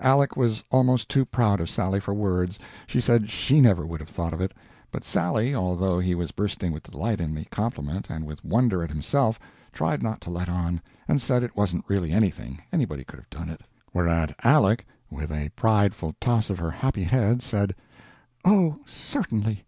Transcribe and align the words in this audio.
Aleck 0.00 0.36
was 0.36 0.64
almost 0.72 1.08
too 1.08 1.24
proud 1.24 1.60
of 1.60 1.70
Sally 1.70 2.00
for 2.00 2.12
words 2.12 2.58
she 2.88 3.00
said 3.00 3.26
_she 3.26 3.60
_never 3.62 3.86
would 3.86 4.00
have 4.00 4.08
thought 4.08 4.32
of 4.32 4.40
it. 4.40 4.52
But 4.90 5.04
Sally, 5.04 5.54
although 5.54 6.00
he 6.00 6.16
was 6.16 6.32
bursting 6.32 6.72
with 6.72 6.82
delight 6.90 7.20
in 7.20 7.32
the 7.32 7.44
compliment 7.44 8.10
and 8.10 8.26
with 8.26 8.44
wonder 8.44 8.82
at 8.82 8.90
himself, 8.90 9.38
tried 9.72 10.02
not 10.02 10.20
to 10.22 10.30
let 10.30 10.48
on, 10.48 10.80
and 11.06 11.22
said 11.22 11.44
it 11.44 11.56
wasn't 11.56 11.84
really 11.86 12.10
anything, 12.10 12.60
anybody 12.72 13.04
could 13.04 13.20
have 13.20 13.30
done 13.30 13.48
it. 13.48 13.60
Whereat 13.94 14.34
Aleck, 14.42 14.84
with 15.12 15.30
a 15.30 15.50
prideful 15.50 16.16
toss 16.20 16.50
of 16.50 16.58
her 16.58 16.72
happy 16.72 17.04
head, 17.04 17.40
said: 17.40 17.76
"Oh, 18.44 18.80
certainly! 18.84 19.64